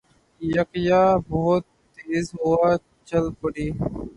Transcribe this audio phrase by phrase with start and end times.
[0.41, 1.63] یکایک بہت
[1.95, 2.69] تیز ہوا
[3.07, 3.67] چل پڑی